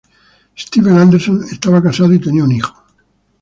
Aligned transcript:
Steve 0.57 0.89
Anderson 0.89 1.43
estaba 1.43 1.79
casado 1.79 2.11
y 2.11 2.17
tenía 2.19 2.43
un 2.43 2.51
hijo. 2.53 2.73